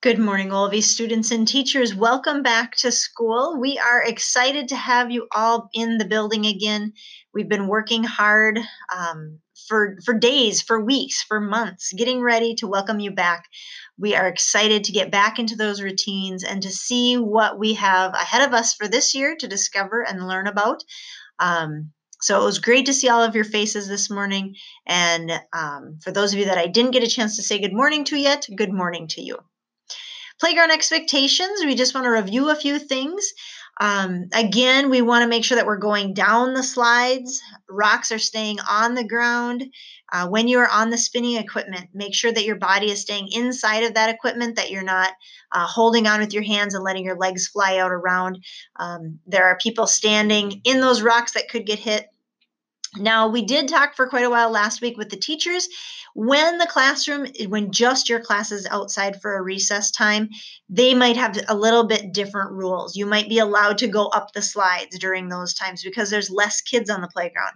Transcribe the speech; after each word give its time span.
Good 0.00 0.20
morning, 0.20 0.52
all 0.52 0.64
of 0.64 0.72
you 0.72 0.80
students 0.80 1.32
and 1.32 1.46
teachers. 1.48 1.92
Welcome 1.92 2.44
back 2.44 2.76
to 2.76 2.92
school. 2.92 3.58
We 3.60 3.80
are 3.80 4.00
excited 4.00 4.68
to 4.68 4.76
have 4.76 5.10
you 5.10 5.26
all 5.34 5.70
in 5.74 5.98
the 5.98 6.04
building 6.04 6.46
again. 6.46 6.92
We've 7.34 7.48
been 7.48 7.66
working 7.66 8.04
hard 8.04 8.60
um, 8.96 9.40
for, 9.66 9.96
for 10.04 10.14
days, 10.14 10.62
for 10.62 10.78
weeks, 10.78 11.24
for 11.24 11.40
months, 11.40 11.92
getting 11.92 12.20
ready 12.20 12.54
to 12.58 12.68
welcome 12.68 13.00
you 13.00 13.10
back. 13.10 13.46
We 13.98 14.14
are 14.14 14.28
excited 14.28 14.84
to 14.84 14.92
get 14.92 15.10
back 15.10 15.40
into 15.40 15.56
those 15.56 15.82
routines 15.82 16.44
and 16.44 16.62
to 16.62 16.70
see 16.70 17.16
what 17.16 17.58
we 17.58 17.74
have 17.74 18.14
ahead 18.14 18.46
of 18.46 18.54
us 18.54 18.74
for 18.74 18.86
this 18.86 19.16
year 19.16 19.34
to 19.40 19.48
discover 19.48 20.06
and 20.06 20.28
learn 20.28 20.46
about. 20.46 20.84
Um, 21.40 21.90
so 22.20 22.40
it 22.40 22.44
was 22.44 22.60
great 22.60 22.86
to 22.86 22.94
see 22.94 23.08
all 23.08 23.24
of 23.24 23.34
your 23.34 23.42
faces 23.42 23.88
this 23.88 24.10
morning. 24.10 24.54
And 24.86 25.32
um, 25.52 25.98
for 26.04 26.12
those 26.12 26.32
of 26.32 26.38
you 26.38 26.44
that 26.44 26.56
I 26.56 26.68
didn't 26.68 26.92
get 26.92 27.02
a 27.02 27.08
chance 27.08 27.34
to 27.34 27.42
say 27.42 27.58
good 27.58 27.74
morning 27.74 28.04
to 28.04 28.16
yet, 28.16 28.46
good 28.56 28.72
morning 28.72 29.08
to 29.08 29.20
you. 29.20 29.38
Playground 30.40 30.70
expectations, 30.70 31.64
we 31.64 31.74
just 31.74 31.94
want 31.94 32.04
to 32.04 32.10
review 32.10 32.50
a 32.50 32.54
few 32.54 32.78
things. 32.78 33.32
Um, 33.80 34.28
again, 34.32 34.90
we 34.90 35.02
want 35.02 35.22
to 35.22 35.28
make 35.28 35.44
sure 35.44 35.56
that 35.56 35.66
we're 35.66 35.78
going 35.78 36.14
down 36.14 36.54
the 36.54 36.62
slides. 36.62 37.40
Rocks 37.68 38.10
are 38.10 38.18
staying 38.18 38.58
on 38.68 38.94
the 38.94 39.06
ground. 39.06 39.64
Uh, 40.12 40.28
when 40.28 40.48
you're 40.48 40.68
on 40.68 40.90
the 40.90 40.98
spinning 40.98 41.36
equipment, 41.36 41.88
make 41.92 42.14
sure 42.14 42.32
that 42.32 42.44
your 42.44 42.56
body 42.56 42.90
is 42.90 43.00
staying 43.00 43.28
inside 43.32 43.84
of 43.84 43.94
that 43.94 44.12
equipment, 44.12 44.56
that 44.56 44.70
you're 44.70 44.82
not 44.82 45.12
uh, 45.52 45.66
holding 45.66 46.06
on 46.06 46.20
with 46.20 46.32
your 46.32 46.42
hands 46.42 46.74
and 46.74 46.82
letting 46.82 47.04
your 47.04 47.18
legs 47.18 47.46
fly 47.48 47.78
out 47.78 47.92
around. 47.92 48.38
Um, 48.76 49.20
there 49.26 49.46
are 49.46 49.58
people 49.58 49.86
standing 49.86 50.60
in 50.64 50.80
those 50.80 51.02
rocks 51.02 51.32
that 51.34 51.48
could 51.48 51.66
get 51.66 51.78
hit. 51.78 52.06
Now, 52.98 53.28
we 53.28 53.42
did 53.42 53.68
talk 53.68 53.94
for 53.94 54.08
quite 54.08 54.24
a 54.24 54.30
while 54.30 54.50
last 54.50 54.80
week 54.80 54.96
with 54.96 55.10
the 55.10 55.16
teachers. 55.16 55.68
When 56.14 56.58
the 56.58 56.66
classroom, 56.66 57.26
when 57.48 57.70
just 57.70 58.08
your 58.08 58.20
class 58.20 58.50
is 58.50 58.66
outside 58.66 59.20
for 59.20 59.36
a 59.36 59.42
recess 59.42 59.90
time, 59.90 60.30
they 60.68 60.94
might 60.94 61.16
have 61.16 61.38
a 61.48 61.54
little 61.54 61.84
bit 61.86 62.12
different 62.12 62.52
rules. 62.52 62.96
You 62.96 63.06
might 63.06 63.28
be 63.28 63.38
allowed 63.38 63.78
to 63.78 63.88
go 63.88 64.06
up 64.08 64.32
the 64.32 64.42
slides 64.42 64.98
during 64.98 65.28
those 65.28 65.54
times 65.54 65.82
because 65.82 66.10
there's 66.10 66.30
less 66.30 66.60
kids 66.60 66.90
on 66.90 67.00
the 67.00 67.08
playground. 67.08 67.54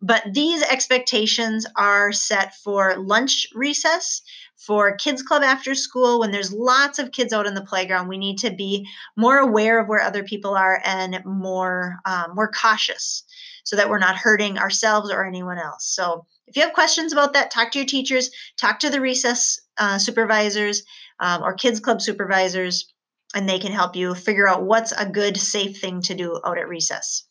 But 0.00 0.22
these 0.32 0.62
expectations 0.62 1.66
are 1.76 2.12
set 2.12 2.54
for 2.56 2.96
lunch 2.96 3.46
recess, 3.54 4.22
for 4.56 4.96
kids 4.96 5.22
club 5.22 5.42
after 5.42 5.74
school 5.74 6.20
when 6.20 6.30
there's 6.30 6.52
lots 6.52 6.98
of 6.98 7.12
kids 7.12 7.32
out 7.32 7.46
in 7.46 7.54
the 7.54 7.64
playground 7.64 8.08
we 8.08 8.18
need 8.18 8.38
to 8.38 8.50
be 8.50 8.86
more 9.14 9.38
aware 9.38 9.78
of 9.78 9.86
where 9.86 10.00
other 10.00 10.24
people 10.24 10.54
are 10.54 10.80
and 10.84 11.22
more 11.24 11.98
um, 12.06 12.34
more 12.34 12.50
cautious 12.50 13.24
so 13.66 13.74
that 13.74 13.90
we're 13.90 13.98
not 13.98 14.14
hurting 14.14 14.58
ourselves 14.58 15.10
or 15.10 15.26
anyone 15.26 15.58
else. 15.58 15.84
So 15.84 16.24
if 16.46 16.56
you 16.56 16.62
have 16.62 16.72
questions 16.72 17.12
about 17.12 17.32
that, 17.32 17.50
talk 17.50 17.72
to 17.72 17.80
your 17.80 17.86
teachers, 17.86 18.30
talk 18.56 18.78
to 18.78 18.90
the 18.90 19.00
recess 19.00 19.60
uh, 19.76 19.98
supervisors 19.98 20.84
um, 21.18 21.42
or 21.42 21.54
kids 21.54 21.80
club 21.80 22.00
supervisors, 22.00 22.94
and 23.34 23.48
they 23.48 23.58
can 23.58 23.72
help 23.72 23.96
you 23.96 24.14
figure 24.14 24.48
out 24.48 24.62
what's 24.62 24.92
a 24.92 25.04
good, 25.04 25.36
safe 25.36 25.80
thing 25.80 26.00
to 26.02 26.14
do 26.14 26.40
out 26.44 26.58
at 26.58 26.68
recess. 26.68 27.24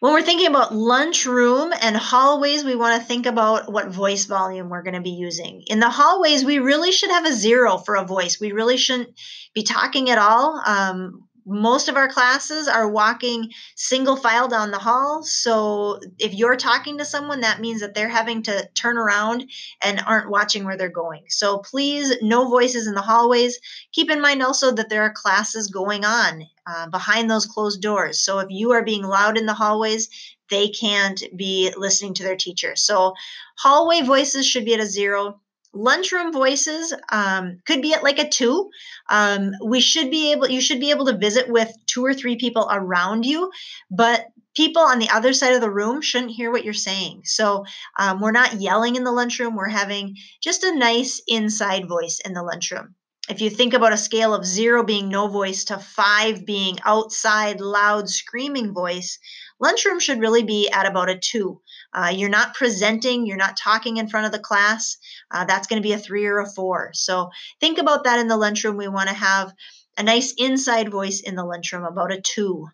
When 0.00 0.12
we're 0.12 0.22
thinking 0.22 0.48
about 0.48 0.74
lunchroom 0.74 1.72
and 1.80 1.96
hallways, 1.96 2.62
we 2.62 2.74
want 2.74 3.00
to 3.00 3.06
think 3.06 3.24
about 3.24 3.72
what 3.72 3.88
voice 3.88 4.26
volume 4.26 4.68
we're 4.68 4.82
going 4.82 4.94
to 4.94 5.00
be 5.00 5.10
using. 5.10 5.62
In 5.68 5.80
the 5.80 5.88
hallways, 5.88 6.44
we 6.44 6.58
really 6.58 6.92
should 6.92 7.10
have 7.10 7.24
a 7.24 7.32
zero 7.32 7.78
for 7.78 7.94
a 7.94 8.04
voice. 8.04 8.38
We 8.38 8.52
really 8.52 8.76
shouldn't 8.76 9.18
be 9.54 9.62
talking 9.62 10.10
at 10.10 10.18
all. 10.18 10.60
Um, 10.66 11.28
most 11.44 11.88
of 11.88 11.96
our 11.96 12.08
classes 12.08 12.68
are 12.68 12.88
walking 12.88 13.50
single 13.74 14.16
file 14.16 14.48
down 14.48 14.70
the 14.70 14.78
hall. 14.78 15.22
So 15.22 16.00
if 16.18 16.34
you're 16.34 16.56
talking 16.56 16.98
to 16.98 17.04
someone, 17.04 17.40
that 17.40 17.60
means 17.60 17.80
that 17.80 17.94
they're 17.94 18.08
having 18.08 18.42
to 18.44 18.68
turn 18.74 18.96
around 18.96 19.50
and 19.82 20.02
aren't 20.06 20.30
watching 20.30 20.64
where 20.64 20.76
they're 20.76 20.88
going. 20.88 21.24
So 21.28 21.58
please, 21.58 22.14
no 22.22 22.48
voices 22.48 22.86
in 22.86 22.94
the 22.94 23.02
hallways. 23.02 23.58
Keep 23.92 24.10
in 24.10 24.20
mind 24.20 24.42
also 24.42 24.72
that 24.72 24.88
there 24.88 25.02
are 25.02 25.12
classes 25.12 25.68
going 25.68 26.04
on 26.04 26.46
uh, 26.66 26.88
behind 26.88 27.30
those 27.30 27.46
closed 27.46 27.82
doors. 27.82 28.22
So 28.22 28.38
if 28.38 28.48
you 28.50 28.72
are 28.72 28.84
being 28.84 29.02
loud 29.02 29.36
in 29.36 29.46
the 29.46 29.54
hallways, 29.54 30.08
they 30.48 30.68
can't 30.68 31.22
be 31.36 31.72
listening 31.76 32.14
to 32.14 32.22
their 32.22 32.36
teacher. 32.36 32.76
So 32.76 33.14
hallway 33.56 34.02
voices 34.02 34.46
should 34.46 34.64
be 34.64 34.74
at 34.74 34.80
a 34.80 34.86
zero 34.86 35.40
lunchroom 35.74 36.32
voices 36.32 36.94
um, 37.10 37.58
could 37.66 37.80
be 37.82 37.94
at 37.94 38.02
like 38.02 38.18
a 38.18 38.28
two. 38.28 38.70
Um, 39.08 39.52
we 39.64 39.80
should 39.80 40.10
be 40.10 40.32
able 40.32 40.48
you 40.48 40.60
should 40.60 40.80
be 40.80 40.90
able 40.90 41.06
to 41.06 41.16
visit 41.16 41.48
with 41.48 41.72
two 41.86 42.04
or 42.04 42.14
three 42.14 42.36
people 42.36 42.68
around 42.70 43.24
you 43.24 43.50
but 43.90 44.26
people 44.54 44.82
on 44.82 44.98
the 44.98 45.08
other 45.08 45.32
side 45.32 45.54
of 45.54 45.60
the 45.60 45.70
room 45.70 46.00
shouldn't 46.00 46.32
hear 46.32 46.50
what 46.50 46.64
you're 46.64 46.74
saying. 46.74 47.22
So 47.24 47.64
um, 47.98 48.20
we're 48.20 48.32
not 48.32 48.60
yelling 48.60 48.96
in 48.96 49.04
the 49.04 49.12
lunchroom 49.12 49.56
we're 49.56 49.68
having 49.68 50.16
just 50.42 50.64
a 50.64 50.76
nice 50.76 51.22
inside 51.26 51.88
voice 51.88 52.20
in 52.24 52.34
the 52.34 52.42
lunchroom. 52.42 52.94
If 53.28 53.40
you 53.40 53.50
think 53.50 53.72
about 53.72 53.92
a 53.92 53.98
scale 53.98 54.34
of 54.34 54.44
zero 54.44 54.82
being 54.82 55.08
no 55.08 55.28
voice 55.28 55.64
to 55.66 55.78
five 55.78 56.44
being 56.44 56.78
outside 56.84 57.60
loud 57.60 58.10
screaming 58.10 58.74
voice 58.74 59.18
lunchroom 59.62 60.00
should 60.00 60.20
really 60.20 60.42
be 60.42 60.68
at 60.68 60.84
about 60.84 61.08
a 61.08 61.18
two 61.18 61.62
uh, 61.94 62.12
you're 62.14 62.30
not 62.30 62.54
presenting, 62.54 63.26
you're 63.26 63.36
not 63.36 63.56
talking 63.56 63.98
in 63.98 64.08
front 64.08 64.26
of 64.26 64.32
the 64.32 64.38
class. 64.38 64.96
Uh, 65.30 65.44
that's 65.44 65.66
going 65.66 65.80
to 65.80 65.86
be 65.86 65.92
a 65.92 65.98
three 65.98 66.26
or 66.26 66.38
a 66.38 66.48
four. 66.48 66.90
So 66.94 67.30
think 67.60 67.78
about 67.78 68.04
that 68.04 68.18
in 68.18 68.28
the 68.28 68.36
lunchroom. 68.36 68.76
We 68.76 68.88
want 68.88 69.08
to 69.08 69.14
have 69.14 69.52
a 69.98 70.02
nice 70.02 70.32
inside 70.38 70.90
voice 70.90 71.20
in 71.20 71.34
the 71.34 71.44
lunchroom, 71.44 71.84
about 71.84 72.12
a 72.12 72.20
two. 72.20 72.68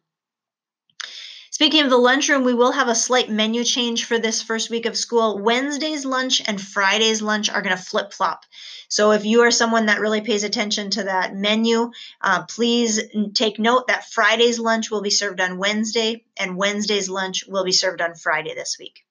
Speaking 1.59 1.83
of 1.83 1.91
the 1.91 1.97
lunchroom, 1.99 2.45
we 2.45 2.55
will 2.55 2.71
have 2.71 2.87
a 2.87 2.95
slight 2.95 3.29
menu 3.29 3.65
change 3.65 4.05
for 4.05 4.17
this 4.17 4.41
first 4.41 4.71
week 4.71 4.87
of 4.87 4.97
school. 4.97 5.41
Wednesday's 5.41 6.05
lunch 6.05 6.41
and 6.47 6.61
Friday's 6.61 7.21
lunch 7.21 7.51
are 7.51 7.63
going 7.63 7.77
to 7.77 7.83
flip 7.83 8.13
flop. 8.13 8.45
So 8.89 9.11
if 9.11 9.25
you 9.25 9.41
are 9.41 9.51
someone 9.51 9.87
that 9.87 9.99
really 9.99 10.21
pays 10.21 10.45
attention 10.45 10.91
to 10.91 11.03
that 11.03 11.35
menu, 11.35 11.91
uh, 12.21 12.45
please 12.45 13.01
take 13.35 13.59
note 13.59 13.89
that 13.89 14.09
Friday's 14.09 14.61
lunch 14.61 14.89
will 14.93 15.03
be 15.03 15.11
served 15.11 15.41
on 15.41 15.59
Wednesday 15.59 16.25
and 16.37 16.57
Wednesday's 16.57 17.11
lunch 17.11 17.45
will 17.49 17.65
be 17.65 17.73
served 17.73 18.01
on 18.01 18.15
Friday 18.15 18.55
this 18.55 18.77
week. 18.79 19.05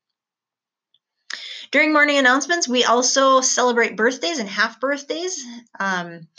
During 1.72 1.92
morning 1.92 2.18
announcements, 2.18 2.66
we 2.66 2.86
also 2.86 3.42
celebrate 3.42 3.98
birthdays 3.98 4.40
and 4.40 4.48
half 4.48 4.80
birthdays. 4.80 5.44
Um, 5.78 6.30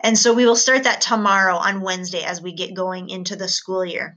and 0.00 0.18
so 0.18 0.32
we 0.32 0.46
will 0.46 0.56
start 0.56 0.84
that 0.84 1.02
tomorrow 1.02 1.56
on 1.56 1.82
Wednesday 1.82 2.24
as 2.24 2.40
we 2.40 2.52
get 2.52 2.72
going 2.72 3.10
into 3.10 3.36
the 3.36 3.46
school 3.46 3.84
year. 3.84 4.16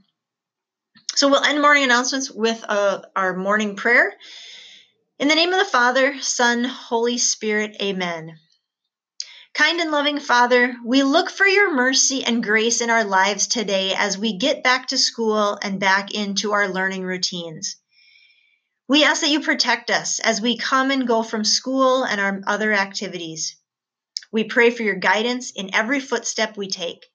So 1.18 1.26
we'll 1.26 1.42
end 1.42 1.60
morning 1.60 1.82
announcements 1.82 2.30
with 2.30 2.64
uh, 2.68 3.02
our 3.16 3.34
morning 3.34 3.74
prayer. 3.74 4.14
In 5.18 5.26
the 5.26 5.34
name 5.34 5.52
of 5.52 5.58
the 5.58 5.64
Father, 5.64 6.14
Son, 6.20 6.62
Holy 6.62 7.18
Spirit, 7.18 7.76
amen. 7.82 8.38
Kind 9.52 9.80
and 9.80 9.90
loving 9.90 10.20
Father, 10.20 10.76
we 10.86 11.02
look 11.02 11.28
for 11.28 11.44
your 11.44 11.74
mercy 11.74 12.22
and 12.24 12.40
grace 12.40 12.80
in 12.80 12.88
our 12.88 13.02
lives 13.02 13.48
today 13.48 13.96
as 13.96 14.16
we 14.16 14.38
get 14.38 14.62
back 14.62 14.86
to 14.86 14.96
school 14.96 15.58
and 15.60 15.80
back 15.80 16.14
into 16.14 16.52
our 16.52 16.68
learning 16.68 17.02
routines. 17.02 17.74
We 18.86 19.02
ask 19.02 19.20
that 19.22 19.30
you 19.30 19.40
protect 19.40 19.90
us 19.90 20.20
as 20.20 20.40
we 20.40 20.56
come 20.56 20.92
and 20.92 21.04
go 21.04 21.24
from 21.24 21.44
school 21.44 22.04
and 22.04 22.20
our 22.20 22.42
other 22.46 22.72
activities. 22.72 23.56
We 24.30 24.44
pray 24.44 24.70
for 24.70 24.84
your 24.84 24.94
guidance 24.94 25.50
in 25.50 25.74
every 25.74 25.98
footstep 25.98 26.56
we 26.56 26.68
take. 26.68 27.06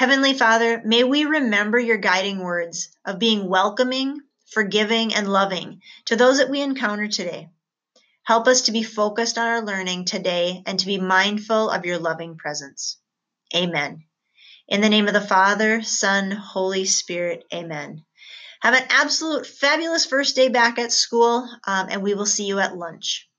Heavenly 0.00 0.32
Father, 0.32 0.80
may 0.82 1.04
we 1.04 1.26
remember 1.26 1.78
your 1.78 1.98
guiding 1.98 2.38
words 2.38 2.88
of 3.04 3.18
being 3.18 3.46
welcoming, 3.46 4.22
forgiving, 4.50 5.12
and 5.12 5.30
loving 5.30 5.82
to 6.06 6.16
those 6.16 6.38
that 6.38 6.48
we 6.48 6.62
encounter 6.62 7.06
today. 7.06 7.50
Help 8.22 8.48
us 8.48 8.62
to 8.62 8.72
be 8.72 8.82
focused 8.82 9.36
on 9.36 9.46
our 9.46 9.60
learning 9.60 10.06
today 10.06 10.62
and 10.64 10.80
to 10.80 10.86
be 10.86 10.96
mindful 10.96 11.68
of 11.68 11.84
your 11.84 11.98
loving 11.98 12.38
presence. 12.38 12.96
Amen. 13.54 14.04
In 14.68 14.80
the 14.80 14.88
name 14.88 15.06
of 15.06 15.12
the 15.12 15.20
Father, 15.20 15.82
Son, 15.82 16.30
Holy 16.30 16.86
Spirit, 16.86 17.44
amen. 17.52 18.02
Have 18.62 18.72
an 18.72 18.86
absolute 18.88 19.46
fabulous 19.46 20.06
first 20.06 20.34
day 20.34 20.48
back 20.48 20.78
at 20.78 20.92
school, 20.92 21.46
um, 21.66 21.88
and 21.90 22.02
we 22.02 22.14
will 22.14 22.24
see 22.24 22.46
you 22.46 22.58
at 22.58 22.74
lunch. 22.74 23.29